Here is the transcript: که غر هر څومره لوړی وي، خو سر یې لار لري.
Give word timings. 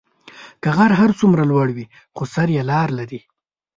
که 0.61 0.69
غر 0.77 0.91
هر 1.01 1.11
څومره 1.19 1.43
لوړی 1.51 1.73
وي، 1.75 1.85
خو 2.15 2.23
سر 2.33 2.47
یې 2.55 2.63
لار 2.71 2.89
لري. 2.99 3.19